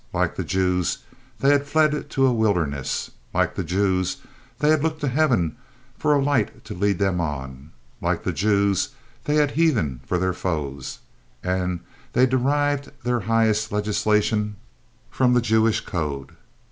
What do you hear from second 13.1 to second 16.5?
highest legislation from the Jewish code.